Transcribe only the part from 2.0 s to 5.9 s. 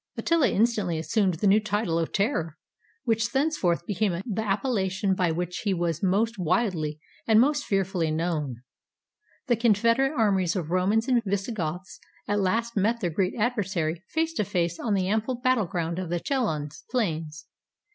terror, which thenceforth became the appellation by which he